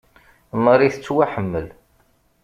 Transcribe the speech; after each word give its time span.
Marie 0.63 0.91
tettwaḥemmel. 0.93 1.67